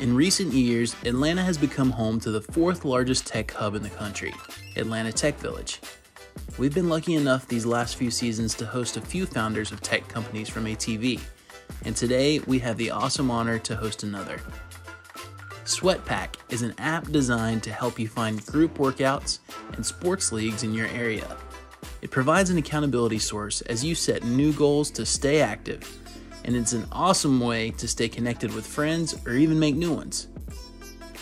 [0.00, 3.90] In recent years, Atlanta has become home to the fourth largest tech hub in the
[3.90, 4.32] country,
[4.76, 5.80] Atlanta Tech Village.
[6.56, 10.06] We've been lucky enough these last few seasons to host a few founders of tech
[10.06, 11.20] companies from ATV,
[11.84, 14.40] and today we have the awesome honor to host another.
[15.64, 19.40] Sweatpack is an app designed to help you find group workouts
[19.72, 21.36] and sports leagues in your area.
[22.02, 25.82] It provides an accountability source as you set new goals to stay active
[26.44, 30.28] and it's an awesome way to stay connected with friends or even make new ones.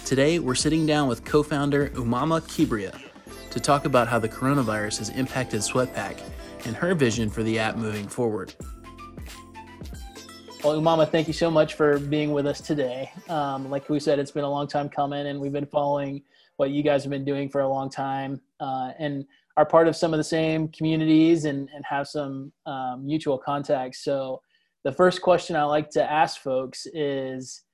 [0.04, 2.98] Today, we're sitting down with co founder Umama Kibria
[3.50, 6.20] to talk about how the coronavirus has impacted Sweatpack
[6.64, 8.54] and her vision for the app moving forward.
[10.62, 13.10] Well, Umama, thank you so much for being with us today.
[13.28, 16.22] Um, like we said, it's been a long time coming, and we've been following
[16.56, 19.24] what you guys have been doing for a long time uh, and
[19.56, 24.04] are part of some of the same communities and, and have some um, mutual contacts.
[24.04, 24.42] So,
[24.86, 27.64] the first question I like to ask folks is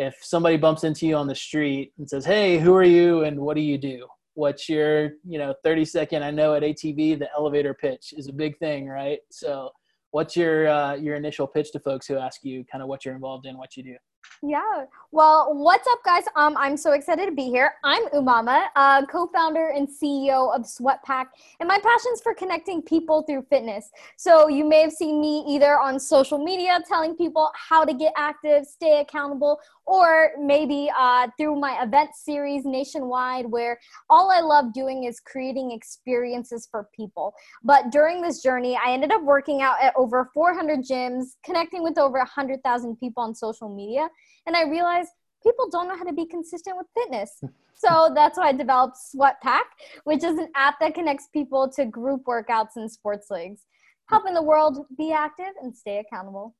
[0.00, 3.38] if somebody bumps into you on the street and says, "Hey, who are you and
[3.38, 7.30] what do you do?" What's your, you know, 30 second I know at ATV the
[7.32, 9.20] elevator pitch is a big thing, right?
[9.30, 9.70] So,
[10.10, 13.14] what's your uh, your initial pitch to folks who ask you kind of what you're
[13.14, 13.96] involved in, what you do?
[14.42, 14.84] Yeah.
[15.12, 16.24] Well, what's up, guys?
[16.36, 17.72] Um, I'm so excited to be here.
[17.84, 21.26] I'm Umama, uh, co-founder and CEO of Sweatpack,
[21.58, 23.90] and my passion's for connecting people through fitness.
[24.16, 28.12] So you may have seen me either on social media telling people how to get
[28.16, 33.78] active, stay accountable, or maybe uh, through my event series nationwide, where
[34.10, 37.32] all I love doing is creating experiences for people.
[37.62, 41.96] But during this journey, I ended up working out at over 400 gyms, connecting with
[41.96, 44.08] over 100,000 people on social media
[44.46, 45.10] and I realized
[45.42, 47.42] people don't know how to be consistent with fitness.
[47.78, 49.64] So that's why I developed Sweatpack,
[50.04, 53.66] which is an app that connects people to group workouts and sports leagues,
[54.06, 56.54] helping the world be active and stay accountable.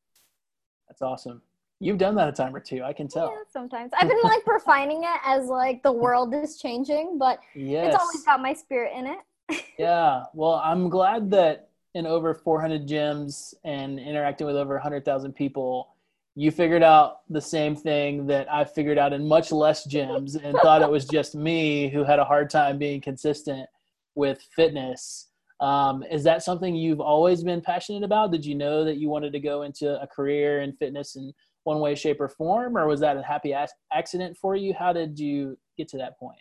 [0.87, 1.41] That's awesome.
[1.81, 3.31] You've done that a time or two, I can tell.
[3.31, 3.93] Yeah, sometimes.
[3.99, 7.87] I've been like refining it as like the world is changing, but yes.
[7.87, 9.65] it's always got my spirit in it.
[9.79, 10.25] yeah.
[10.33, 15.96] Well, I'm glad that in over 400 gyms and interacting with over 100,000 people,
[16.39, 20.55] you figured out the same thing that I figured out in much less gyms and
[20.59, 23.67] thought it was just me who had a hard time being consistent
[24.15, 25.29] with fitness.
[25.61, 28.33] Um, is that something you've always been passionate about?
[28.33, 31.33] Did you know that you wanted to go into a career in fitness in
[31.65, 33.55] one way, shape, or form, or was that a happy
[33.91, 34.75] accident for you?
[34.75, 36.39] How did you get to that point?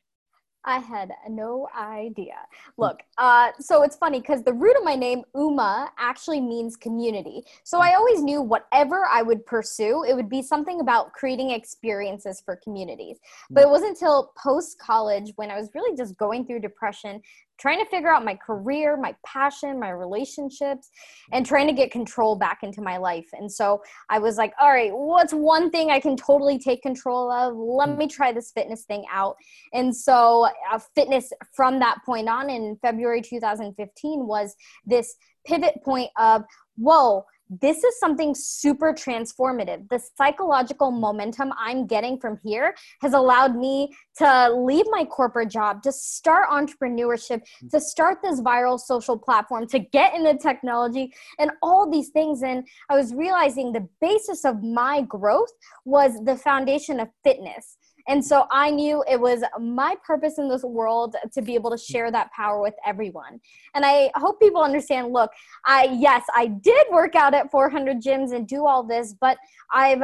[0.66, 2.36] I had no idea.
[2.76, 2.82] Hmm.
[2.82, 7.44] Look, uh, so it's funny because the root of my name, Uma, actually means community.
[7.64, 7.98] So I hmm.
[7.98, 13.20] always knew whatever I would pursue, it would be something about creating experiences for communities.
[13.50, 13.72] But it hmm.
[13.72, 17.22] wasn't until post college when I was really just going through depression
[17.58, 20.90] trying to figure out my career, my passion, my relationships,
[21.32, 23.28] and trying to get control back into my life.
[23.34, 27.32] And so I was like, all right, what's one thing I can totally take control
[27.32, 27.56] of?
[27.56, 29.36] Let me try this fitness thing out.
[29.74, 34.56] And so, uh, fitness from that point on in February 2015 was
[34.86, 35.16] this
[35.46, 36.44] pivot point of,
[36.78, 39.88] whoa, this is something super transformative.
[39.90, 45.84] The psychological momentum I'm getting from here has allowed me to leave my corporate job,
[45.84, 47.70] to start entrepreneurship, mm.
[47.70, 52.42] to start this viral social platform, to get into technology and all these things.
[52.42, 55.52] And I was realizing the basis of my growth
[55.84, 57.78] was the foundation of fitness.
[58.08, 61.78] And so I knew it was my purpose in this world to be able to
[61.78, 63.40] share that power with everyone.
[63.74, 65.32] And I hope people understand look,
[65.66, 69.38] I, yes, I did work out at 400 gyms and do all this, but
[69.72, 70.04] I've,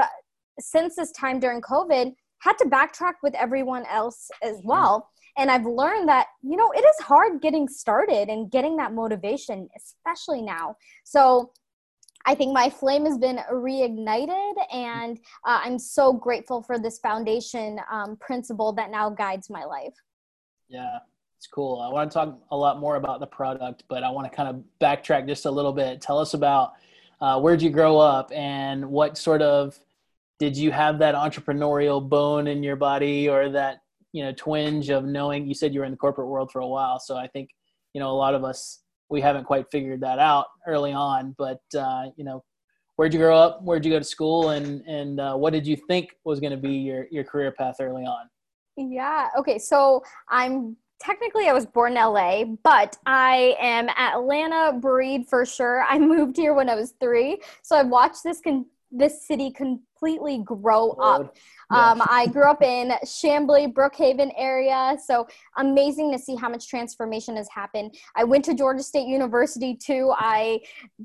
[0.59, 4.67] since this time during COVID, had to backtrack with everyone else as mm-hmm.
[4.67, 5.07] well.
[5.37, 9.69] And I've learned that, you know, it is hard getting started and getting that motivation,
[9.77, 10.75] especially now.
[11.05, 11.51] So
[12.25, 17.79] I think my flame has been reignited, and uh, I'm so grateful for this foundation
[17.91, 19.95] um, principle that now guides my life.
[20.69, 20.99] Yeah,
[21.37, 21.81] it's cool.
[21.81, 24.49] I want to talk a lot more about the product, but I want to kind
[24.49, 26.01] of backtrack just a little bit.
[26.01, 26.73] Tell us about
[27.19, 29.79] uh, where'd you grow up and what sort of
[30.39, 33.81] did you have that entrepreneurial bone in your body or that
[34.11, 36.67] you know twinge of knowing you said you were in the corporate world for a
[36.67, 37.51] while so i think
[37.93, 38.79] you know a lot of us
[39.11, 41.35] we haven't quite figured that out early on.
[41.37, 42.43] But uh, you know,
[42.95, 43.61] where'd you grow up?
[43.61, 44.49] Where'd you go to school?
[44.49, 47.75] And and uh, what did you think was going to be your your career path
[47.79, 48.29] early on?
[48.77, 49.27] Yeah.
[49.37, 49.59] Okay.
[49.59, 55.83] So I'm technically I was born in LA, but I am Atlanta breed for sure.
[55.87, 60.41] I moved here when I was three, so I've watched this con- this city completely
[60.43, 61.35] grow up.
[61.71, 61.91] Yeah.
[61.91, 65.25] Um, I grew up in Chamblee, Brookhaven area, so
[65.57, 67.95] amazing to see how much transformation has happened.
[68.15, 70.13] I went to Georgia State University too.
[70.17, 70.59] I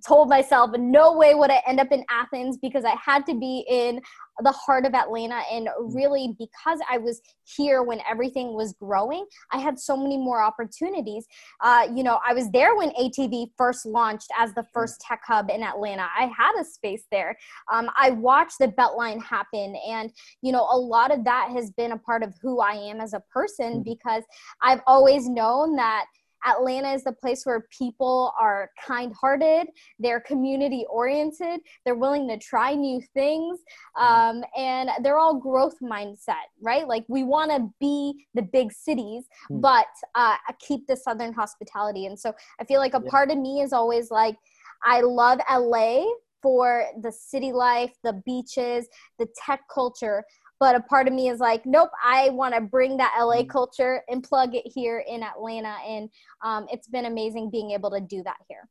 [0.06, 3.64] told myself, no way would I end up in Athens because I had to be
[3.68, 4.00] in
[4.42, 5.42] the heart of Atlanta.
[5.50, 10.42] And really, because I was here when everything was growing, I had so many more
[10.42, 11.26] opportunities.
[11.60, 15.50] Uh, you know, I was there when ATV first launched as the first tech hub
[15.50, 16.06] in Atlanta.
[16.16, 17.36] I had a space there.
[17.72, 19.76] Um, I watched the Beltline happen.
[19.88, 20.12] And,
[20.42, 23.14] you know, a lot of that has been a part of who I am as
[23.14, 23.84] a person mm.
[23.84, 24.22] because
[24.62, 26.06] I've always known that
[26.46, 32.38] Atlanta is the place where people are kind hearted, they're community oriented, they're willing to
[32.38, 33.58] try new things,
[33.98, 36.86] um, and they're all growth mindset, right?
[36.86, 39.60] Like we want to be the big cities, mm.
[39.60, 42.06] but uh, keep the Southern hospitality.
[42.06, 43.10] And so I feel like a yeah.
[43.10, 44.36] part of me is always like,
[44.84, 46.04] I love LA
[46.42, 48.86] for the city life, the beaches,
[49.18, 50.22] the tech culture
[50.58, 53.48] but a part of me is like nope i want to bring that la mm.
[53.48, 56.10] culture and plug it here in atlanta and
[56.42, 58.68] um, it's been amazing being able to do that here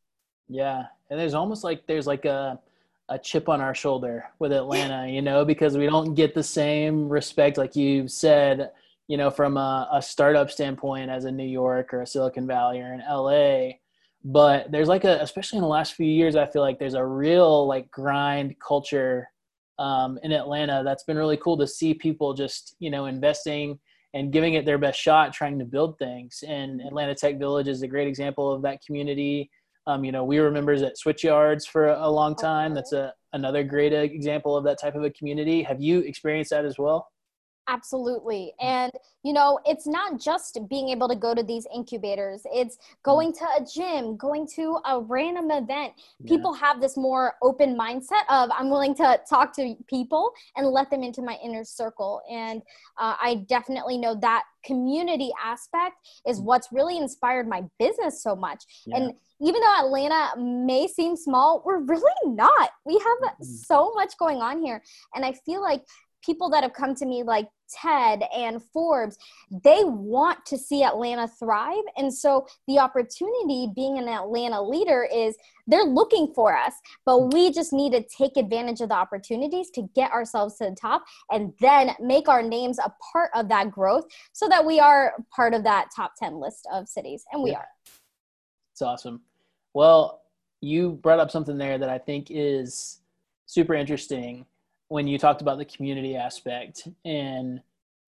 [0.47, 2.59] yeah and there's almost like there's like a
[3.09, 7.07] a chip on our shoulder with atlanta you know because we don't get the same
[7.07, 8.71] respect like you said
[9.07, 12.79] you know from a, a startup standpoint as a new york or a silicon valley
[12.79, 13.69] or an la
[14.23, 17.05] but there's like a especially in the last few years i feel like there's a
[17.05, 19.29] real like grind culture
[19.79, 20.81] um, in Atlanta.
[20.83, 23.79] That's been really cool to see people just you know investing
[24.13, 26.41] and giving it their best shot, trying to build things.
[26.47, 29.51] And Atlanta Tech Village is a great example of that community.
[29.87, 32.73] Um, you know, we were members at Switchyards for a long time.
[32.73, 35.61] That's a another great example of that type of a community.
[35.63, 37.09] Have you experienced that as well?
[37.67, 38.53] Absolutely.
[38.61, 38.91] And,
[39.23, 43.45] you know, it's not just being able to go to these incubators, it's going to
[43.57, 45.93] a gym, going to a random event.
[46.19, 46.29] Yeah.
[46.29, 50.91] People have this more open mindset of, I'm willing to talk to people and let
[50.91, 52.21] them into my inner circle.
[52.29, 52.61] And
[52.99, 55.95] uh, I definitely know that community aspect
[56.27, 56.43] is mm.
[56.43, 58.63] what's really inspired my business so much.
[58.85, 58.97] Yeah.
[58.97, 62.69] And even though Atlanta may seem small, we're really not.
[62.85, 64.81] We have so much going on here.
[65.13, 65.81] And I feel like
[66.25, 69.17] people that have come to me like Ted and Forbes,
[69.63, 71.83] they want to see Atlanta thrive.
[71.97, 75.35] And so the opportunity being an Atlanta leader is
[75.67, 76.73] they're looking for us,
[77.05, 80.75] but we just need to take advantage of the opportunities to get ourselves to the
[80.79, 85.15] top and then make our names a part of that growth so that we are
[85.35, 87.25] part of that top 10 list of cities.
[87.31, 87.57] And we yeah.
[87.57, 87.67] are.
[88.73, 89.21] It's awesome.
[89.73, 90.21] Well,
[90.61, 92.99] you brought up something there that I think is
[93.45, 94.45] super interesting
[94.95, 97.59] when you talked about the community aspect and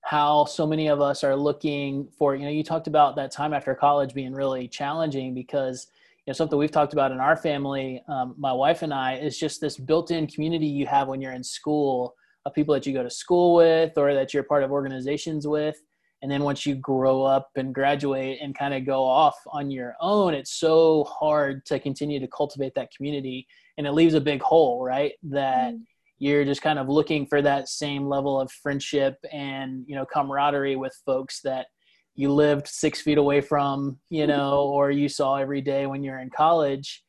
[0.02, 3.54] how so many of us are looking for you know you talked about that time
[3.54, 5.88] after college being really challenging because
[6.26, 9.38] you know something we've talked about in our family um, my wife and i is
[9.38, 12.16] just this built-in community you have when you're in school
[12.48, 15.84] of people that you go to school with or that you're part of organizations with.
[16.22, 19.96] And then once you grow up and graduate and kind of go off on your
[20.02, 23.46] own it's so hard to continue to cultivate that community
[23.78, 25.82] and it leaves a big hole right that mm
[26.20, 30.76] you're just kind of looking for that same level of friendship and you know camaraderie
[30.76, 31.68] with folks that
[32.16, 34.32] you lived six feet away from you mm-hmm.
[34.32, 37.04] know or you saw every day when you're in college.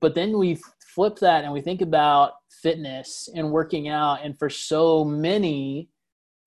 [0.00, 0.58] But then we
[0.94, 5.88] flip that and we think about fitness and working out and for so many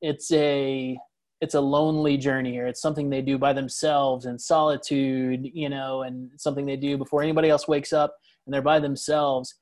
[0.01, 0.97] it's a
[1.39, 6.01] it's a lonely journey or it's something they do by themselves in solitude you know
[6.03, 8.15] and something they do before anybody else wakes up
[8.45, 9.55] and they're by themselves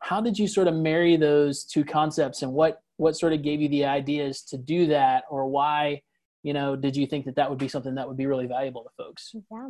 [0.00, 3.60] how did you sort of marry those two concepts and what what sort of gave
[3.60, 6.00] you the ideas to do that or why
[6.42, 8.82] you know did you think that that would be something that would be really valuable
[8.82, 9.34] to folks?
[9.50, 9.68] Yeah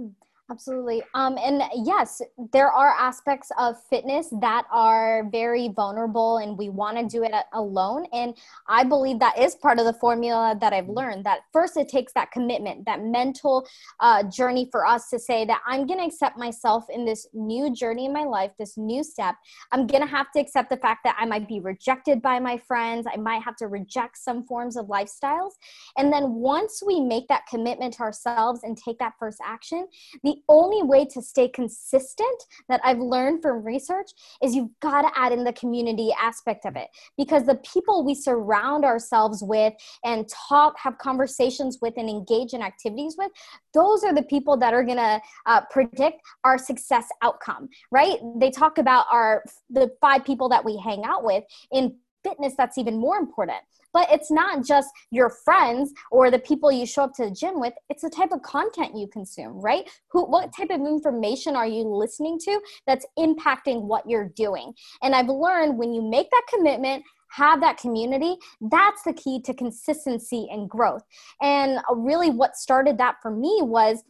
[0.50, 1.02] Absolutely.
[1.12, 2.22] Um, and yes,
[2.54, 7.32] there are aspects of fitness that are very vulnerable and we want to do it
[7.52, 8.06] alone.
[8.14, 8.34] And
[8.66, 12.14] I believe that is part of the formula that I've learned that first it takes
[12.14, 13.68] that commitment, that mental
[14.00, 17.70] uh, journey for us to say that I'm going to accept myself in this new
[17.70, 19.34] journey in my life, this new step.
[19.70, 22.56] I'm going to have to accept the fact that I might be rejected by my
[22.56, 23.06] friends.
[23.06, 25.52] I might have to reject some forms of lifestyles.
[25.98, 29.86] And then once we make that commitment to ourselves and take that first action,
[30.24, 34.10] the only way to stay consistent that I've learned from research
[34.42, 38.14] is you've got to add in the community aspect of it because the people we
[38.14, 43.30] surround ourselves with and talk, have conversations with, and engage in activities with,
[43.74, 48.18] those are the people that are going to uh, predict our success outcome, right?
[48.36, 52.78] They talk about our the five people that we hang out with in fitness that's
[52.78, 53.58] even more important.
[53.92, 57.58] But it's not just your friends or the people you show up to the gym
[57.58, 59.88] with it's the type of content you consume right?
[60.12, 64.72] Who what type of information are you listening to that's impacting what you're doing?
[65.02, 68.36] And i've learned when you make that commitment have that community
[68.70, 71.02] that's the key to consistency and growth.
[71.42, 74.02] And really what started that for me was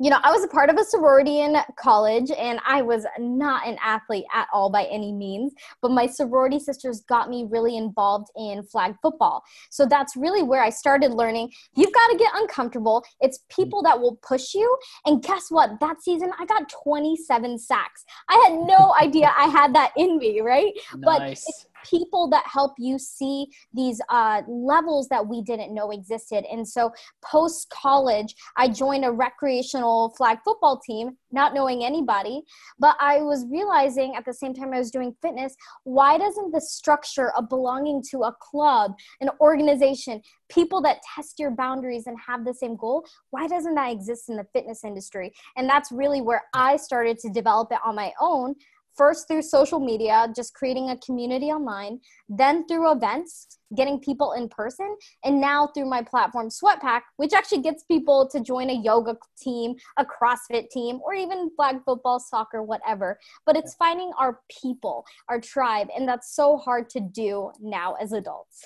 [0.00, 3.66] you know, I was a part of a sorority in college and I was not
[3.66, 5.52] an athlete at all by any means,
[5.82, 9.42] but my sorority sisters got me really involved in flag football.
[9.70, 13.04] So that's really where I started learning you've got to get uncomfortable.
[13.20, 14.76] It's people that will push you.
[15.06, 15.80] And guess what?
[15.80, 18.04] That season, I got 27 sacks.
[18.28, 20.72] I had no idea I had that in me, right?
[20.94, 21.04] Nice.
[21.04, 26.44] But it's people that help you see these uh, levels that we didn't know existed.
[26.50, 26.92] And so,
[27.24, 32.42] post college, I joined a recreational flag football team, not knowing anybody.
[32.78, 35.54] But I was realizing at the same time I was doing fitness,
[35.84, 41.50] why doesn't the structure of belonging to a club, an organization, people that test your
[41.50, 45.32] boundaries and have the same goal, why doesn't that exist in the fitness industry?
[45.56, 48.54] And that's really where I started to develop it on my own
[48.98, 54.48] first through social media, just creating a community online, then through events, getting people in
[54.48, 59.16] person, and now through my platform Sweatpack, which actually gets people to join a yoga
[59.40, 63.18] team, a CrossFit team, or even flag football, soccer, whatever.
[63.46, 68.12] But it's finding our people, our tribe, and that's so hard to do now as
[68.12, 68.64] adults.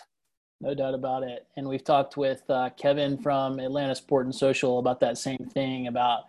[0.62, 1.48] No doubt about it.
[1.56, 5.88] And we've talked with uh, Kevin from Atlanta Sport and Social about that same thing
[5.88, 6.22] about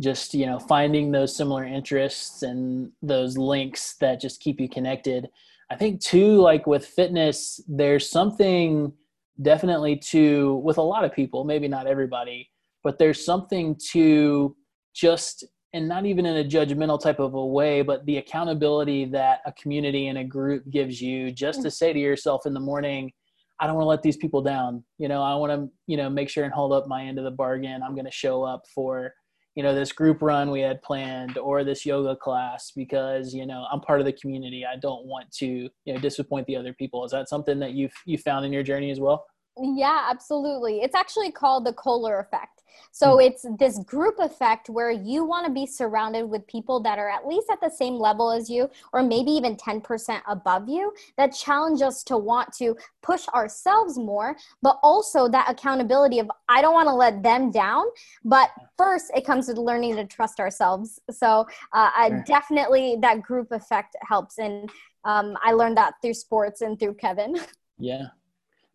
[0.00, 5.28] just you know finding those similar interests and those links that just keep you connected.
[5.70, 8.92] I think too like with fitness there's something
[9.42, 12.48] definitely to with a lot of people maybe not everybody
[12.84, 14.54] but there's something to
[14.94, 19.40] just and not even in a judgmental type of a way but the accountability that
[19.46, 23.10] a community and a group gives you just to say to yourself in the morning
[23.58, 24.84] i don't want to let these people down.
[24.98, 27.24] You know i want to you know make sure and hold up my end of
[27.24, 27.82] the bargain.
[27.82, 29.12] I'm going to show up for
[29.54, 33.66] you know this group run we had planned or this yoga class because you know
[33.70, 34.64] i'm part of the community.
[34.64, 37.04] I don't want to you know disappoint the other people.
[37.04, 39.26] Is that something that you've you found in your journey as well?
[39.58, 40.80] Yeah absolutely.
[40.80, 42.53] It's actually called the kohler effect
[42.90, 43.26] so mm.
[43.26, 47.26] it's this group effect where you want to be surrounded with people that are at
[47.26, 51.82] least at the same level as you, or maybe even 10% above you, that challenge
[51.82, 56.88] us to want to push ourselves more, but also that accountability of, I don't want
[56.88, 57.84] to let them down.
[58.24, 61.00] But first, it comes with learning to trust ourselves.
[61.10, 64.38] So uh, I definitely, that group effect helps.
[64.38, 64.70] And
[65.04, 67.38] um, I learned that through sports and through Kevin.
[67.76, 68.06] Yeah,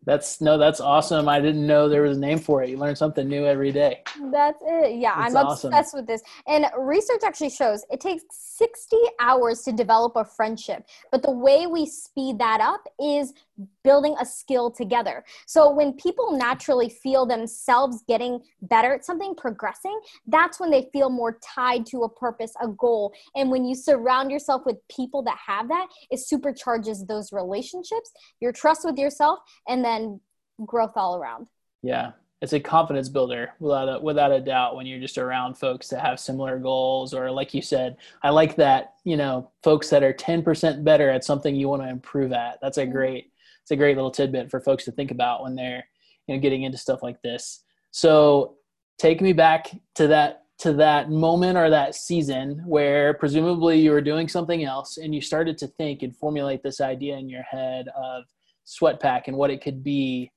[0.04, 1.28] that's no, that's awesome.
[1.28, 2.70] I didn't know there was a name for it.
[2.70, 4.02] You learn something new every day.
[4.32, 4.98] That's it.
[4.98, 5.72] Yeah, that's I'm awesome.
[5.72, 6.22] obsessed with this.
[6.46, 10.86] And research actually shows it takes 60 hours to develop a friendship.
[11.12, 13.34] But the way we speed that up is
[13.82, 15.24] building a skill together.
[15.46, 21.10] So when people naturally feel themselves getting better at something, progressing, that's when they feel
[21.10, 23.12] more tied to a purpose, a goal.
[23.34, 28.10] And when you surround yourself with people that have that, it supercharges those relationships,
[28.40, 30.20] your trust with yourself, and then
[30.66, 31.48] growth all around.
[31.82, 32.12] Yeah.
[32.42, 36.00] It's a confidence builder without a, without a doubt when you're just around folks that
[36.00, 40.14] have similar goals or like you said, I like that, you know, folks that are
[40.14, 42.58] 10% better at something you want to improve at.
[42.62, 42.92] That's a mm-hmm.
[42.92, 43.29] great
[43.70, 45.86] it's a great little tidbit for folks to think about when they're
[46.26, 47.62] you know getting into stuff like this.
[47.92, 48.56] So
[48.98, 54.00] take me back to that to that moment or that season where presumably you were
[54.00, 57.86] doing something else and you started to think and formulate this idea in your head
[57.96, 58.24] of
[58.66, 60.32] sweatpack and what it could be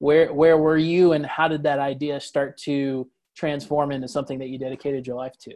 [0.00, 4.48] where where were you and how did that idea start to transform into something that
[4.48, 5.52] you dedicated your life to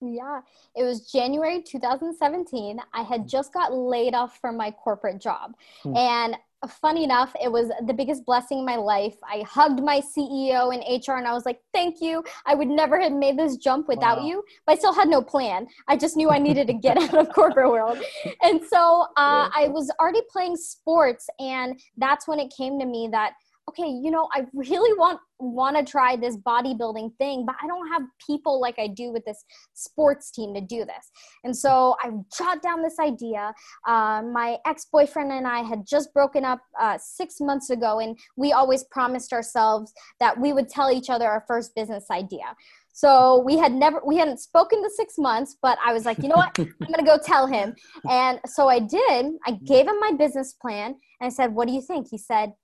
[0.00, 0.40] yeah,
[0.76, 2.78] it was January 2017.
[2.92, 5.54] I had just got laid off from my corporate job.
[5.82, 5.96] Hmm.
[5.96, 9.14] And funny enough, it was the biggest blessing in my life.
[9.22, 12.24] I hugged my CEO and HR and I was like, thank you.
[12.46, 14.26] I would never have made this jump without wow.
[14.26, 14.44] you.
[14.66, 15.66] But I still had no plan.
[15.86, 17.98] I just knew I needed to get out of corporate world.
[18.42, 21.28] And so uh, I was already playing sports.
[21.38, 23.34] And that's when it came to me that
[23.68, 27.86] okay, you know, I really want want to try this bodybuilding thing, but I don't
[27.88, 29.44] have people like I do with this
[29.74, 31.12] sports team to do this.
[31.44, 33.54] And so I jot down this idea.
[33.86, 38.18] Uh, my ex boyfriend and I had just broken up uh, six months ago, and
[38.36, 42.54] we always promised ourselves that we would tell each other our first business idea.
[42.92, 46.28] So we had never, we hadn't spoken to six months, but I was like, you
[46.28, 46.52] know what?
[46.58, 47.76] I'm to go tell him.
[48.10, 49.26] And so I did.
[49.46, 52.08] I gave him my business plan and I said, what do you think?
[52.10, 52.54] He said,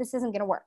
[0.00, 0.64] this isn't going to work.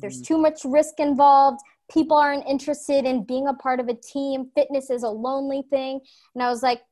[0.00, 0.26] There's mm.
[0.26, 1.60] too much risk involved.
[1.90, 4.50] People aren't interested in being a part of a team.
[4.54, 6.00] Fitness is a lonely thing.
[6.34, 6.82] And I was like,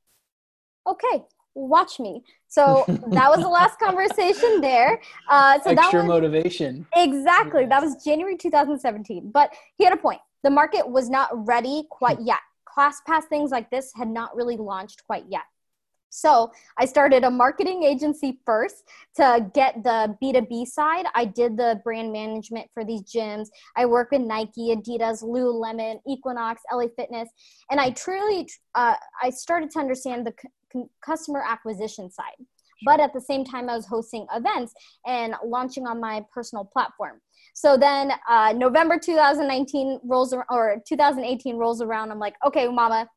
[0.87, 1.23] okay,
[1.55, 2.23] watch me.
[2.47, 5.01] So that was the last conversation there.
[5.29, 6.87] Uh, so Extra that was, motivation.
[6.97, 7.67] Exactly.
[7.67, 9.31] That was January 2017.
[9.31, 10.21] But he had a point.
[10.45, 12.39] The market was not ready quite yet.
[12.69, 15.43] ClassPass things like this had not really launched quite yet.
[16.11, 18.85] So I started a marketing agency first
[19.17, 21.07] to get the B2B side.
[21.15, 23.49] I did the brand management for these gyms.
[23.77, 27.29] I work with Nike, Adidas, Lululemon, Equinox, LA Fitness,
[27.71, 30.35] and I truly, uh, I started to understand the
[30.73, 32.37] c- customer acquisition side.
[32.85, 34.73] But at the same time, I was hosting events
[35.07, 37.21] and launching on my personal platform.
[37.55, 42.13] So then uh, November 2019 rolls or 2018 rolls around.
[42.13, 43.09] I'm like, okay, mama,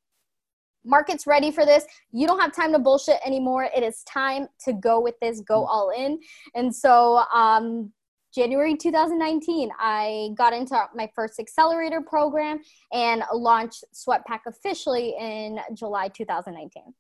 [0.86, 1.86] market's ready for this.
[2.12, 3.70] You don't have time to bullshit anymore.
[3.76, 5.68] It is time to go with this go mm.
[5.68, 6.20] all in.
[6.56, 7.92] And so um,
[8.34, 12.62] january 2019 i got into my first accelerator program
[12.94, 16.94] and launched sweatpack officially in july 2019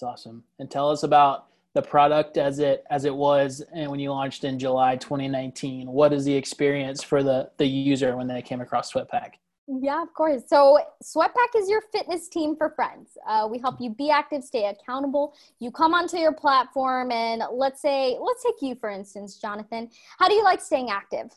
[0.00, 0.44] it's awesome.
[0.58, 4.44] And tell us about the product as it as it was and when you launched
[4.44, 8.92] in july 2019 what is the experience for the the user when they came across
[8.92, 9.34] sweatpack
[9.80, 10.42] yeah, of course.
[10.48, 13.16] So, Sweatpack is your fitness team for friends.
[13.26, 15.34] Uh, we help you be active, stay accountable.
[15.60, 19.90] You come onto your platform, and let's say, let's take you for instance, Jonathan.
[20.18, 21.30] How do you like staying active?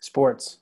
[0.00, 0.58] Sports.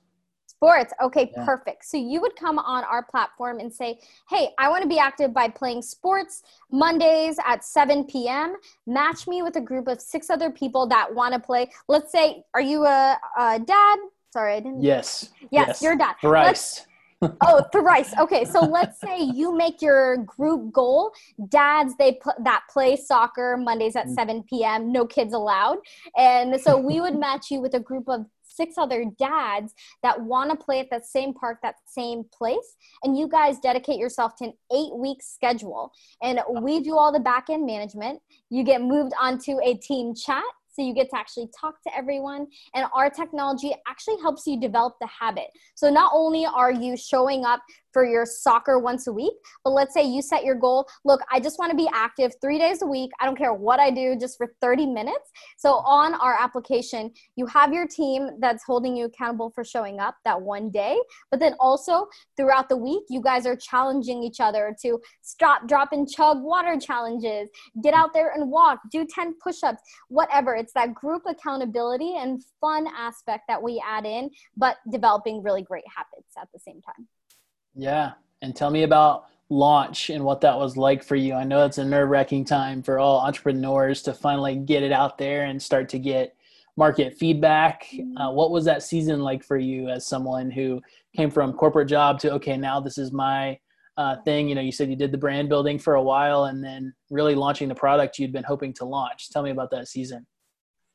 [0.47, 0.93] Sports.
[1.01, 1.45] Okay, yeah.
[1.45, 1.85] perfect.
[1.85, 5.33] So, you would come on our platform and say, Hey, I want to be active
[5.33, 8.57] by playing sports Mondays at 7 p.m.
[8.85, 11.71] Match me with a group of six other people that want to play.
[11.87, 13.99] Let's say, are you a, a dad?
[14.31, 14.83] Sorry, I didn't.
[14.83, 15.29] Yes.
[15.49, 15.81] Yes, yes.
[15.81, 16.15] you're dad.
[16.21, 16.85] Thrice
[17.21, 18.13] oh, thrice.
[18.17, 21.11] Okay, so let's say you make your group goal.
[21.49, 24.13] Dads, they put that play soccer Mondays at mm.
[24.13, 24.91] 7 p.m.
[24.91, 25.77] No kids allowed,
[26.17, 29.73] and so we would match you with a group of six other dads
[30.03, 33.97] that want to play at that same park, that same place, and you guys dedicate
[33.97, 38.19] yourself to an eight-week schedule, and we do all the back end management.
[38.49, 40.43] You get moved onto a team chat
[40.79, 42.47] so you get to actually talk to everyone.
[42.73, 45.47] And our technology actually helps you develop the habit.
[45.75, 49.33] So not only are you showing up for your soccer once a week.
[49.63, 52.57] But let's say you set your goal look, I just want to be active three
[52.57, 53.11] days a week.
[53.19, 55.31] I don't care what I do, just for 30 minutes.
[55.57, 60.15] So on our application, you have your team that's holding you accountable for showing up
[60.25, 60.97] that one day.
[61.31, 65.91] But then also throughout the week, you guys are challenging each other to stop, drop,
[65.91, 67.49] and chug water challenges,
[67.83, 70.55] get out there and walk, do 10 push ups, whatever.
[70.55, 75.85] It's that group accountability and fun aspect that we add in, but developing really great
[75.95, 77.07] habits at the same time.
[77.79, 78.11] Yeah.
[78.41, 81.33] And tell me about launch and what that was like for you.
[81.33, 85.17] I know it's a nerve wracking time for all entrepreneurs to finally get it out
[85.17, 86.35] there and start to get
[86.77, 87.87] market feedback.
[87.93, 88.17] Mm-hmm.
[88.17, 90.81] Uh, what was that season like for you as someone who
[91.15, 93.57] came from corporate job to, okay, now this is my
[93.97, 94.47] uh, thing?
[94.47, 97.33] You know, you said you did the brand building for a while and then really
[97.33, 99.29] launching the product you'd been hoping to launch.
[99.29, 100.27] Tell me about that season.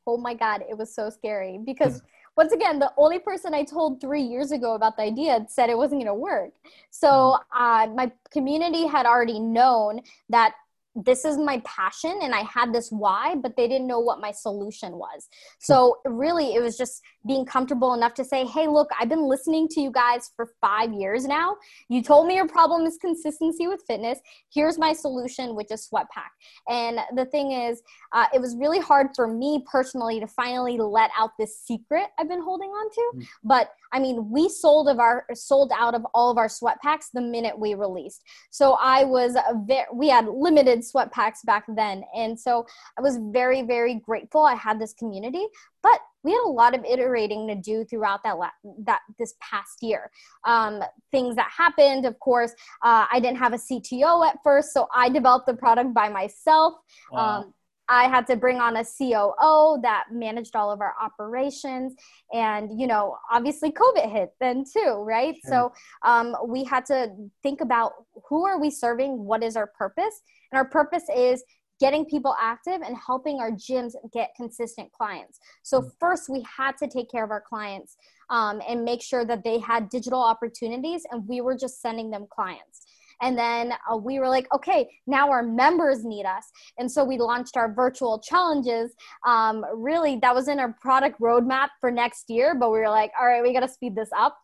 [0.07, 2.01] Oh my God, it was so scary because
[2.37, 5.77] once again, the only person I told three years ago about the idea said it
[5.77, 6.51] wasn't going to work.
[6.89, 7.63] So mm-hmm.
[7.63, 10.55] uh, my community had already known that
[10.95, 14.31] this is my passion and I had this why, but they didn't know what my
[14.31, 15.27] solution was.
[15.59, 19.67] So really, it was just being comfortable enough to say, hey, look, I've been listening
[19.69, 21.57] to you guys for five years now.
[21.89, 24.19] You told me your problem is consistency with fitness.
[24.53, 26.31] Here's my solution, which is Sweatpack.
[26.69, 27.81] And the thing is,
[28.13, 32.29] uh, it was really hard for me personally to finally let out this secret I've
[32.29, 33.11] been holding on to.
[33.17, 33.27] Mm.
[33.43, 37.09] But I mean, we sold of our sold out of all of our sweat packs
[37.13, 38.21] the minute we released.
[38.51, 42.65] So I was very we had limited sweat packs back then, and so
[42.97, 45.45] I was very very grateful I had this community.
[45.83, 49.81] But we had a lot of iterating to do throughout that la- that this past
[49.81, 50.09] year.
[50.45, 52.51] Um, things that happened, of course,
[52.83, 56.73] uh, I didn't have a CTO at first, so I developed the product by myself.
[57.11, 57.41] Wow.
[57.41, 57.53] Um,
[57.89, 61.95] I had to bring on a COO that managed all of our operations.
[62.33, 65.35] And, you know, obviously COVID hit then too, right?
[65.45, 65.51] Sure.
[65.51, 67.09] So um, we had to
[67.43, 67.93] think about
[68.29, 69.23] who are we serving?
[69.23, 70.21] What is our purpose?
[70.51, 71.43] And our purpose is
[71.79, 75.39] getting people active and helping our gyms get consistent clients.
[75.63, 75.91] So mm.
[75.99, 77.97] first we had to take care of our clients
[78.29, 82.27] um, and make sure that they had digital opportunities and we were just sending them
[82.29, 82.84] clients.
[83.21, 86.45] And then uh, we were like, okay, now our members need us.
[86.77, 88.93] And so we launched our virtual challenges.
[89.25, 93.11] Um, really, that was in our product roadmap for next year, but we were like,
[93.19, 94.37] all right, we got to speed this up.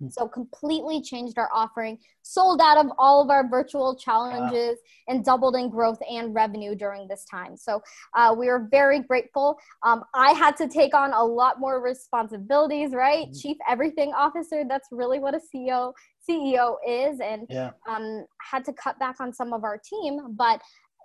[0.00, 0.08] Hmm.
[0.08, 5.14] So completely changed our offering, sold out of all of our virtual challenges, wow.
[5.14, 7.56] and doubled in growth and revenue during this time.
[7.56, 7.82] So
[8.16, 9.58] uh, we were very grateful.
[9.82, 13.26] Um, I had to take on a lot more responsibilities, right?
[13.26, 13.38] Mm-hmm.
[13.38, 14.64] Chief Everything Officer.
[14.68, 15.92] That's really what a CEO
[16.30, 17.70] CEO is, and yeah.
[17.88, 20.60] um, had to cut back on some of our team, but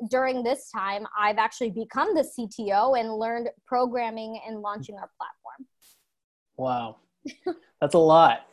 [0.10, 5.68] during this time, I've actually become the CTO and learned programming and launching our platform.
[6.58, 6.98] Wow.
[7.82, 8.48] That's a lot.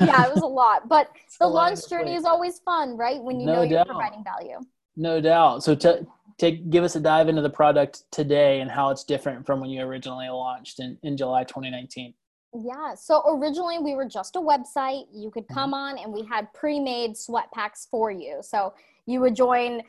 [0.00, 0.88] yeah, it was a lot.
[0.88, 1.10] But
[1.40, 3.22] the launch journey is always fun, right?
[3.22, 3.88] When you no know you're doubt.
[3.88, 4.58] providing value.
[4.96, 5.62] No doubt.
[5.62, 6.06] So to
[6.38, 9.70] take give us a dive into the product today and how it's different from when
[9.70, 12.14] you originally launched in, in July 2019.
[12.64, 12.94] Yeah.
[12.94, 15.06] So originally we were just a website.
[15.12, 15.98] You could come mm-hmm.
[15.98, 18.38] on and we had pre-made sweat packs for you.
[18.40, 18.72] So
[19.06, 19.82] you would join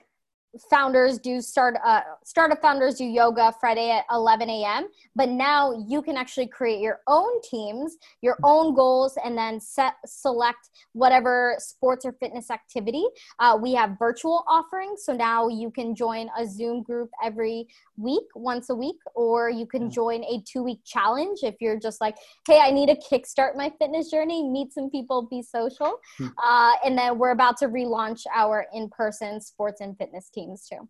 [0.70, 6.02] founders do start uh, startup founders do yoga friday at 11 a.m but now you
[6.02, 12.06] can actually create your own teams your own goals and then set select whatever sports
[12.06, 13.06] or fitness activity
[13.40, 15.04] uh, we have virtual offerings.
[15.04, 19.66] So now you can join a zoom group every week once a week or you
[19.66, 22.16] can join a two week challenge if you're just like
[22.48, 26.00] hey i need to kickstart my fitness journey meet some people be social.
[26.18, 26.28] Hmm.
[26.38, 30.88] uh, and then we're about to relaunch our in-person sports and fitness teams too.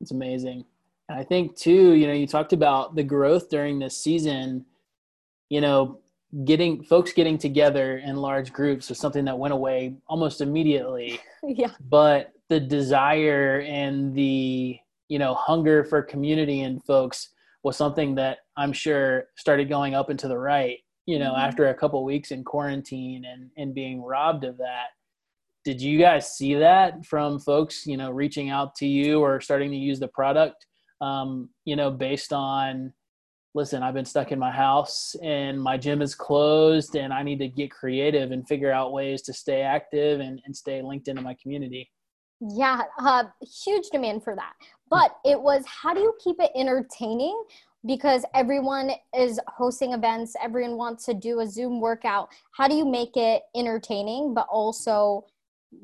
[0.00, 0.64] It's amazing.
[1.08, 4.64] And i think too you know you talked about the growth during this season
[5.50, 6.00] you know
[6.44, 11.20] getting folks getting together in large groups was something that went away almost immediately.
[11.46, 11.72] Yeah.
[11.90, 17.30] But the desire and the you know hunger for community and folks
[17.62, 21.46] was something that i'm sure started going up and to the right you know mm-hmm.
[21.46, 24.88] after a couple weeks in quarantine and and being robbed of that
[25.64, 29.70] did you guys see that from folks you know reaching out to you or starting
[29.70, 30.66] to use the product?
[31.00, 32.92] Um, you know based on
[33.54, 37.38] listen i've been stuck in my house and my gym is closed and i need
[37.38, 41.22] to get creative and figure out ways to stay active and, and stay linked into
[41.22, 41.90] my community.
[42.40, 43.24] Yeah uh,
[43.64, 44.52] huge demand for that.
[44.90, 47.42] But it was how do you keep it entertaining?
[47.86, 52.28] Because everyone is hosting events everyone wants to do a zoom workout.
[52.52, 55.24] How do you make it entertaining but also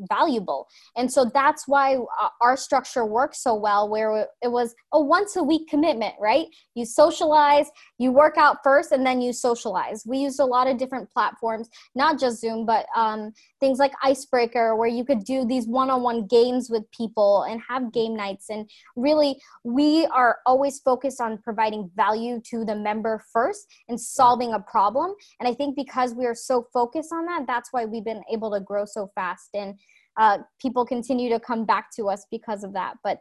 [0.08, 0.68] valuable.
[0.96, 5.36] And so that's why uh, our structure works so well, where it was a once
[5.36, 6.46] a week commitment, right?
[6.74, 7.66] You socialize,
[7.98, 10.04] you work out first, and then you socialize.
[10.06, 14.76] We used a lot of different platforms, not just Zoom, but um, things like Icebreaker,
[14.76, 18.50] where you could do these one on one games with people and have game nights.
[18.50, 24.52] And really, we are always focused on providing value to the member first and solving
[24.52, 25.14] a problem.
[25.38, 28.50] And I think because we are so focused on that, that's why we've been able
[28.52, 29.50] to grow so fast.
[29.54, 29.78] And
[30.16, 32.94] uh, people continue to come back to us because of that.
[33.02, 33.20] But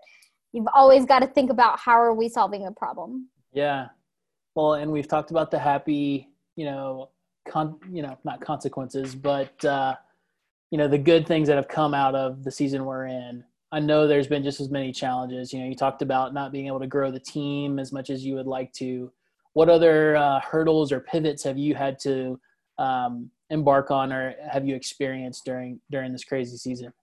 [0.52, 3.30] you've always got to think about how are we solving a problem.
[3.54, 3.88] Yeah.
[4.56, 7.10] Well, and we've talked about the happy, you know,
[7.48, 9.96] con- you know, not consequences, but uh,
[10.72, 13.44] you know, the good things that have come out of the season we're in.
[13.72, 15.54] I know there's been just as many challenges.
[15.54, 18.26] You know, you talked about not being able to grow the team as much as
[18.26, 19.12] you would like to.
[19.54, 22.40] What other uh, hurdles or pivots have you had to
[22.80, 26.94] um, embark on or have you experienced during during this crazy season?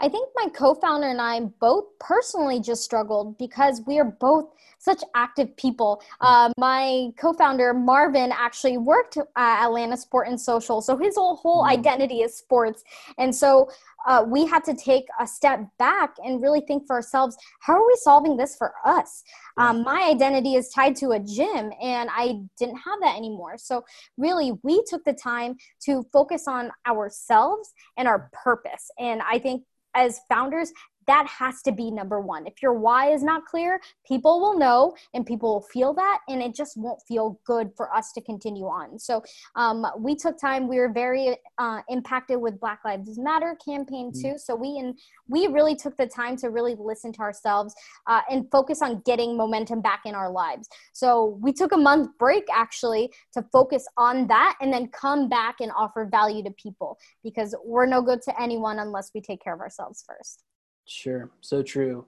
[0.00, 4.46] I think my co-founder and I both personally just struggled because we are both
[4.78, 6.02] such active people.
[6.22, 11.64] Uh, my co-founder Marvin actually worked at Atlanta Sport and Social, so his whole whole
[11.64, 11.68] mm.
[11.68, 12.82] identity is sports,
[13.18, 13.68] and so
[14.06, 17.86] uh, we had to take a step back and really think for ourselves how are
[17.86, 19.22] we solving this for us?
[19.56, 23.58] Um, my identity is tied to a gym and i didn't have that anymore.
[23.58, 23.84] So
[24.16, 28.90] really we took the time to focus on ourselves and our purpose.
[28.98, 30.72] And i think as founders
[31.06, 32.46] that has to be number one.
[32.46, 36.42] If your why is not clear, people will know and people will feel that, and
[36.42, 38.98] it just won't feel good for us to continue on.
[38.98, 39.22] So
[39.56, 40.68] um, we took time.
[40.68, 44.22] We were very uh, impacted with Black Lives Matter campaign mm.
[44.22, 44.38] too.
[44.38, 47.74] So we and we really took the time to really listen to ourselves
[48.06, 50.68] uh, and focus on getting momentum back in our lives.
[50.92, 55.56] So we took a month break actually to focus on that, and then come back
[55.60, 59.54] and offer value to people because we're no good to anyone unless we take care
[59.54, 60.44] of ourselves first.
[60.90, 62.04] Sure, so true.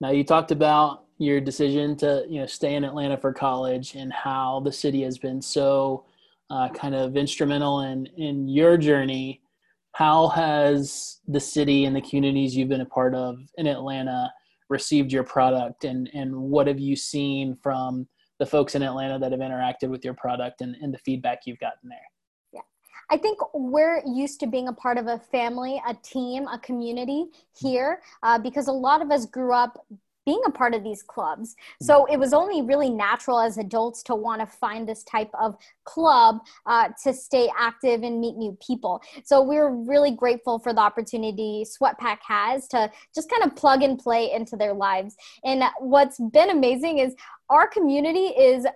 [0.00, 4.10] Now you talked about your decision to you know stay in Atlanta for college and
[4.12, 6.06] how the city has been so
[6.48, 9.42] uh, kind of instrumental in in your journey.
[9.92, 14.32] How has the city and the communities you've been a part of in Atlanta
[14.70, 18.08] received your product, and and what have you seen from
[18.38, 21.60] the folks in Atlanta that have interacted with your product and, and the feedback you've
[21.60, 22.13] gotten there?
[23.10, 27.26] I think we're used to being a part of a family, a team, a community
[27.58, 29.86] here uh, because a lot of us grew up
[30.26, 31.54] being a part of these clubs.
[31.82, 35.56] So it was only really natural as adults to want to find this type of
[35.84, 39.02] club uh, to stay active and meet new people.
[39.24, 43.98] So we're really grateful for the opportunity Sweatpack has to just kind of plug and
[43.98, 45.14] play into their lives.
[45.44, 47.14] And what's been amazing is
[47.50, 48.66] our community is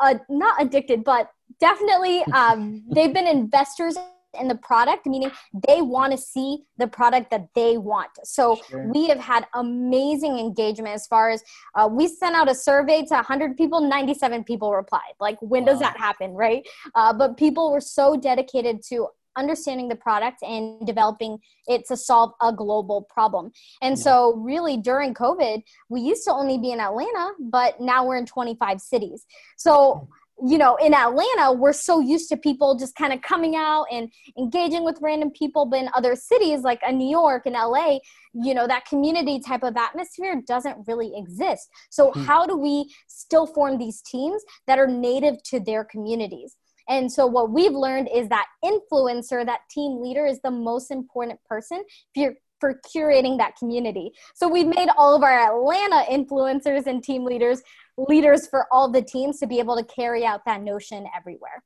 [0.00, 3.96] uh, not addicted, but definitely um, they've been investors
[4.38, 5.30] in the product, meaning
[5.66, 8.10] they want to see the product that they want.
[8.24, 8.90] So sure.
[8.92, 11.42] we have had amazing engagement as far as
[11.74, 15.14] uh, we sent out a survey to 100 people, 97 people replied.
[15.20, 15.72] Like, when wow.
[15.72, 16.66] does that happen, right?
[16.94, 22.32] Uh, but people were so dedicated to understanding the product and developing it to solve
[22.40, 23.52] a global problem.
[23.82, 24.02] And yeah.
[24.02, 28.24] so, really, during COVID, we used to only be in Atlanta, but now we're in
[28.24, 29.26] 25 cities.
[29.58, 30.08] So,
[30.44, 34.12] you know, in Atlanta, we're so used to people just kind of coming out and
[34.36, 35.64] engaging with random people.
[35.64, 37.98] But in other cities like in New York and LA,
[38.34, 41.68] you know, that community type of atmosphere doesn't really exist.
[41.90, 42.24] So, mm-hmm.
[42.24, 46.56] how do we still form these teams that are native to their communities?
[46.88, 51.40] And so, what we've learned is that influencer, that team leader, is the most important
[51.48, 51.82] person
[52.14, 54.12] if you're for curating that community.
[54.34, 57.62] So we've made all of our Atlanta influencers and team leaders
[57.96, 61.62] leaders for all the teams to be able to carry out that notion everywhere.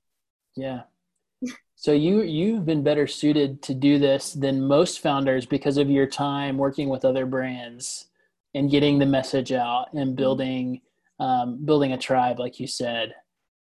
[0.56, 0.82] Yeah.
[1.74, 6.06] So you you've been better suited to do this than most founders because of your
[6.06, 8.08] time working with other brands
[8.54, 10.82] and getting the message out and building
[11.18, 13.14] um, building a tribe, like you said.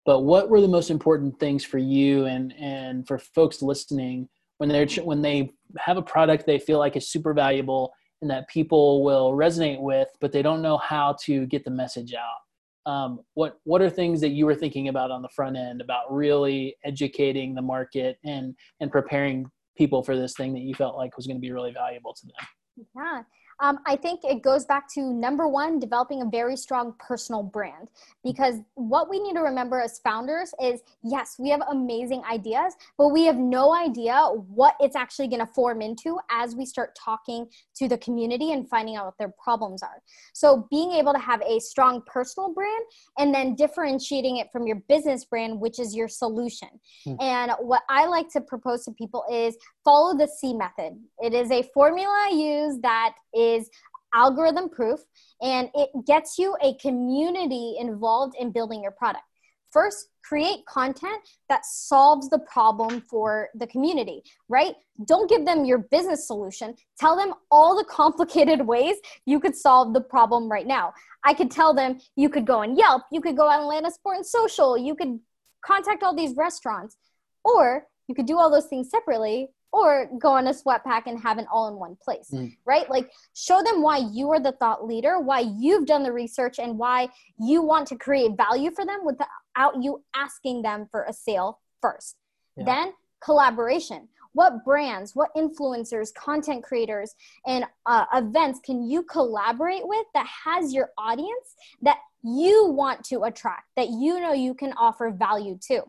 [0.05, 4.69] But what were the most important things for you and and for folks listening when
[4.69, 9.03] they're when they have a product they feel like is super valuable and that people
[9.03, 12.45] will resonate with, but they don't know how to get the message out?
[12.85, 16.11] um, what what are things that you were thinking about on the front end about
[16.13, 21.15] really educating the market and and preparing people for this thing that you felt like
[21.17, 23.21] was going to be really valuable to them yeah
[23.59, 27.87] um, I think it goes back to number one, developing a very strong personal brand.
[28.23, 33.09] Because what we need to remember as founders is yes, we have amazing ideas, but
[33.09, 34.15] we have no idea
[34.47, 38.69] what it's actually going to form into as we start talking to the community and
[38.69, 40.01] finding out what their problems are.
[40.33, 42.85] So, being able to have a strong personal brand
[43.17, 46.69] and then differentiating it from your business brand, which is your solution.
[47.07, 47.21] Mm.
[47.21, 50.99] And what I like to propose to people is follow the C method.
[51.19, 53.69] It is a formula I use that is
[54.13, 54.99] algorithm proof
[55.41, 59.23] and it gets you a community involved in building your product.
[59.71, 64.73] First, create content that solves the problem for the community, right?
[65.05, 66.75] Don't give them your business solution.
[66.97, 68.95] Tell them all the complicated ways
[69.25, 70.93] you could solve the problem right now.
[71.25, 74.17] I could tell them you could go on Yelp, you could go on Atlanta Sport
[74.17, 75.19] and Social, you could
[75.63, 76.95] contact all these restaurants,
[77.43, 81.19] or you could do all those things separately or go on a sweat pack and
[81.21, 82.55] have it all in one place, mm.
[82.65, 82.89] right?
[82.89, 86.77] Like show them why you are the thought leader, why you've done the research, and
[86.77, 91.59] why you want to create value for them without you asking them for a sale
[91.81, 92.15] first.
[92.55, 92.63] Yeah.
[92.63, 94.07] Then collaboration.
[94.31, 97.13] What brands, what influencers, content creators,
[97.45, 103.23] and uh, events can you collaborate with that has your audience that you want to
[103.23, 105.83] attract, that you know you can offer value to?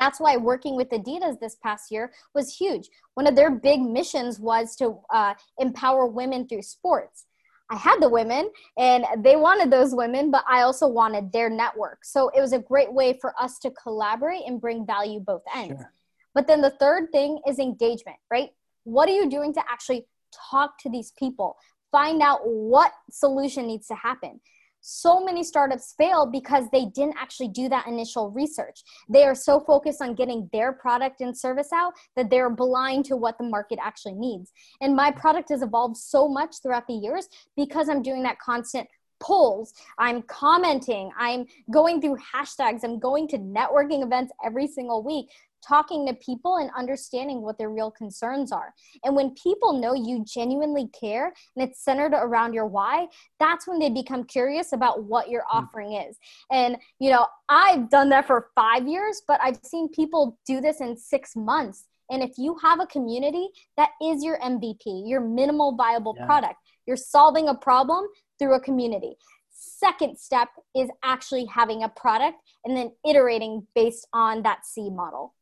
[0.00, 2.88] That's why working with adidas this past year was huge.
[3.14, 7.26] One of their big missions was to uh, empower women through sports.
[7.70, 11.98] I had the women and they wanted those women but i also wanted their network.
[12.02, 15.80] So it was a great way for us to collaborate and bring value both ends.
[15.80, 15.92] Sure.
[16.34, 18.50] but then the third thing is engagement right?
[18.84, 20.06] What are you doing to actually
[20.50, 21.56] talk to these people?
[21.92, 24.40] Find out what solution needs to happen
[24.80, 28.82] so many startups fail because they didn't actually do that initial research.
[29.08, 33.16] They are so focused on getting their product and service out that they're blind to
[33.16, 34.52] what the market actually needs.
[34.80, 38.88] And my product has evolved so much throughout the years because I'm doing that constant
[39.20, 45.28] polls i'm commenting i'm going through hashtags i'm going to networking events every single week
[45.66, 48.74] talking to people and understanding what their real concerns are.
[49.04, 53.78] And when people know you genuinely care and it's centered around your why, that's when
[53.78, 55.58] they become curious about what your hmm.
[55.58, 56.16] offering is.
[56.50, 60.80] And, you know, I've done that for five years, but I've seen people do this
[60.80, 61.84] in six months.
[62.10, 66.26] And if you have a community, that is your MVP, your minimal viable yeah.
[66.26, 66.56] product.
[66.86, 68.06] You're solving a problem
[68.38, 69.16] through a community.
[69.50, 75.34] Second step is actually having a product and then iterating based on that C model.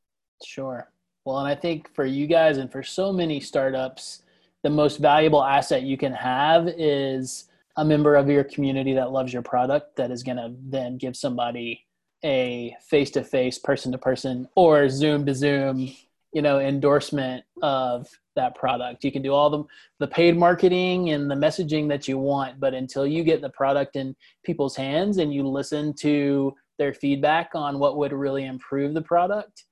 [0.44, 0.90] Sure.
[1.24, 4.22] Well, and I think for you guys and for so many startups,
[4.62, 9.32] the most valuable asset you can have is a member of your community that loves
[9.32, 11.84] your product that is going to then give somebody
[12.24, 15.92] a face to face, person to person, or Zoom to Zoom,
[16.32, 19.04] you know, endorsement of that product.
[19.04, 19.64] You can do all the
[19.98, 23.96] the paid marketing and the messaging that you want, but until you get the product
[23.96, 29.02] in people's hands and you listen to their feedback on what would really improve the
[29.02, 29.64] product,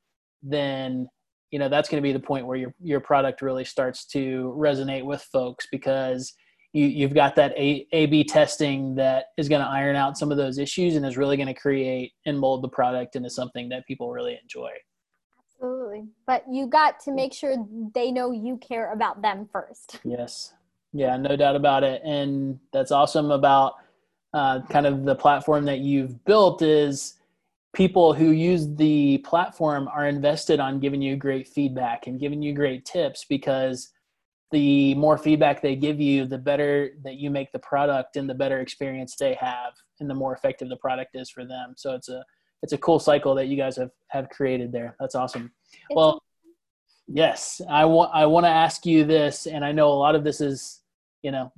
[0.45, 1.09] then
[1.51, 4.55] you know that's going to be the point where your your product really starts to
[4.57, 6.35] resonate with folks because
[6.73, 10.31] you you've got that A A B testing that is going to iron out some
[10.31, 13.69] of those issues and is really going to create and mold the product into something
[13.71, 14.71] that people really enjoy.
[15.39, 16.09] Absolutely.
[16.27, 17.57] But you got to make sure
[17.95, 20.01] they know you care about them first.
[20.05, 20.53] Yes.
[20.93, 22.03] Yeah, no doubt about it.
[22.05, 23.75] And that's awesome about
[24.33, 27.15] uh, kind of the platform that you've built is
[27.75, 32.55] people who use the platform are invested on giving you great feedback and giving you
[32.55, 33.91] great tips because
[34.53, 38.35] the more feedback they give you, the better that you make the product and the
[38.35, 41.75] better experience they have and the more effective the product is for them.
[41.77, 42.25] So it's a
[42.63, 44.97] it's a cool cycle that you guys have have created there.
[44.99, 45.53] That's awesome.
[45.73, 46.23] It's well,
[47.09, 50.25] yes, I want I want to ask you this, and I know a lot of
[50.25, 50.81] this is
[51.23, 51.53] you know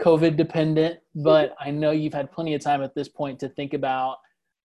[0.00, 3.72] COVID dependent, but I know you've had plenty of time at this point to think
[3.72, 4.16] about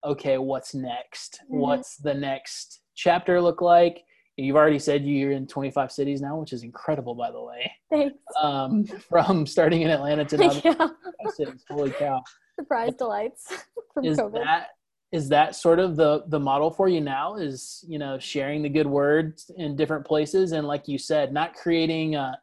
[0.03, 1.39] okay, what's next?
[1.45, 1.59] Mm-hmm.
[1.59, 4.03] What's the next chapter look like?
[4.37, 7.71] You've already said you're in 25 cities now, which is incredible, by the way.
[7.89, 8.17] Thanks.
[8.41, 10.87] Um, from starting in Atlanta to now yeah.
[11.35, 11.65] cities.
[11.69, 12.21] Holy cow!
[12.59, 13.51] Surprise delights
[13.93, 14.43] from is COVID.
[14.43, 14.67] That,
[15.11, 17.35] is that sort of the the model for you now?
[17.35, 21.55] Is you know sharing the good words in different places, and like you said, not
[21.55, 22.37] creating a,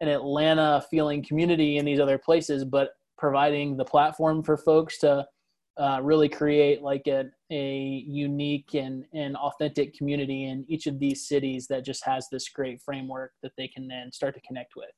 [0.00, 5.26] an Atlanta feeling community in these other places, but providing the platform for folks to
[5.78, 11.28] uh, really create like a, a unique and, and authentic community in each of these
[11.28, 14.90] cities that just has this great framework that they can then start to connect with.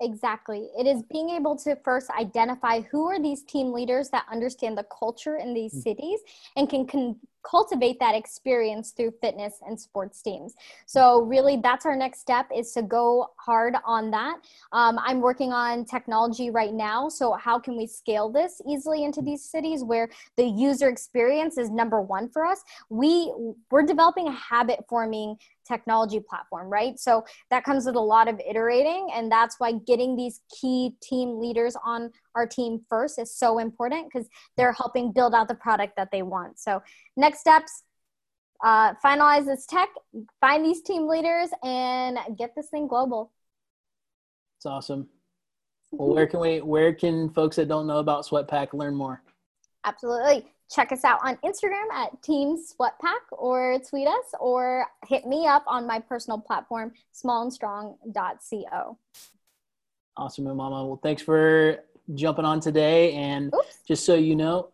[0.00, 0.68] Exactly.
[0.78, 4.84] It is being able to first identify who are these team leaders that understand the
[4.96, 5.82] culture in these mm.
[5.82, 6.20] cities
[6.54, 7.16] and can con-
[7.48, 10.54] cultivate that experience through fitness and sports teams.
[10.86, 14.38] So really that's our next step is to go hard on that.
[14.72, 17.08] Um, I'm working on technology right now.
[17.08, 21.70] So how can we scale this easily into these cities where the user experience is
[21.70, 22.62] number one for us?
[22.88, 23.32] We
[23.70, 26.98] we're developing a habit forming technology platform, right?
[26.98, 31.38] So that comes with a lot of iterating, and that's why getting these key team
[31.38, 35.96] leaders on our team first is so important because they're helping build out the product
[35.96, 36.58] that they want.
[36.58, 36.82] So
[37.16, 37.82] next steps.
[38.64, 39.90] Uh, finalize this tech,
[40.40, 43.30] find these team leaders, and get this thing global.
[44.56, 45.08] It's awesome.
[45.92, 46.62] Well, where can we?
[46.62, 49.22] Where can folks that don't know about Sweatpack learn more?
[49.84, 55.46] Absolutely check us out on Instagram at Team Sweatpack or tweet us or hit me
[55.46, 58.98] up on my personal platform, smallandstrong.co.
[60.16, 60.86] Awesome, Mama.
[60.86, 63.12] Well, thanks for jumping on today.
[63.14, 63.78] And Oops.
[63.86, 64.70] just so you know,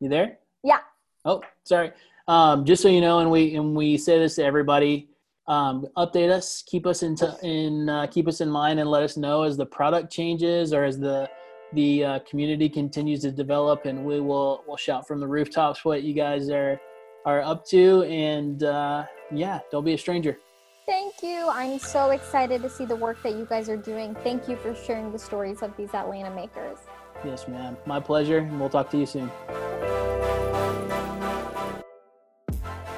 [0.00, 0.38] you there?
[0.62, 0.78] Yeah.
[1.24, 1.92] Oh, sorry.
[2.28, 5.08] Um, just so you know, and we and we say this to everybody,
[5.46, 9.16] um, update us, keep us into in uh, keep us in mind, and let us
[9.16, 11.30] know as the product changes or as the
[11.72, 16.02] the uh, community continues to develop, and we will will shout from the rooftops what
[16.02, 16.80] you guys are
[17.24, 18.02] are up to.
[18.04, 20.38] And uh, yeah, don't be a stranger.
[20.86, 21.48] Thank you.
[21.50, 24.14] I'm so excited to see the work that you guys are doing.
[24.22, 26.78] Thank you for sharing the stories of these Atlanta makers.
[27.24, 27.76] Yes, ma'am.
[27.86, 29.30] My pleasure, and we'll talk to you soon.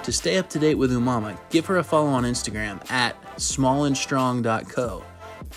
[0.02, 5.04] To stay up to date with Umama, give her a follow on Instagram at smallandstrong.co.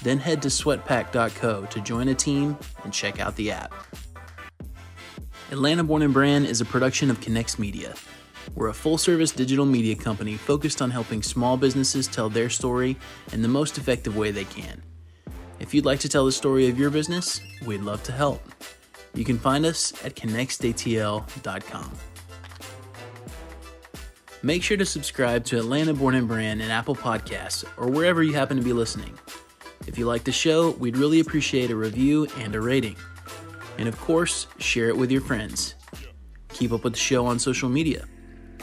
[0.01, 3.73] Then head to sweatpack.co to join a team and check out the app.
[5.51, 7.93] Atlanta Born and Brand is a production of Connex Media.
[8.55, 12.97] We're a full service digital media company focused on helping small businesses tell their story
[13.33, 14.81] in the most effective way they can.
[15.59, 18.41] If you'd like to tell the story of your business, we'd love to help.
[19.13, 21.91] You can find us at connextatl.com.
[24.43, 28.33] Make sure to subscribe to Atlanta Born and Brand in Apple Podcasts or wherever you
[28.33, 29.15] happen to be listening.
[29.85, 32.95] If you like the show, we'd really appreciate a review and a rating.
[33.77, 35.75] And of course, share it with your friends.
[36.49, 38.07] Keep up with the show on social media.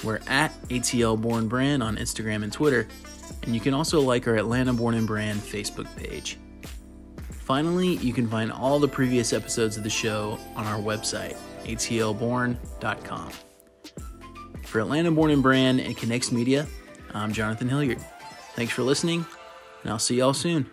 [0.04, 2.86] We're at ATL Born Brand on Instagram and Twitter,
[3.42, 6.38] and you can also like our Atlanta Born and Brand Facebook page.
[7.30, 13.32] Finally, you can find all the previous episodes of the show on our website, atlborn.com.
[14.64, 16.66] For Atlanta Born and Brand and Connex Media,
[17.14, 18.00] I'm Jonathan Hilliard.
[18.54, 19.24] Thanks for listening,
[19.82, 20.70] and I'll see y'all soon.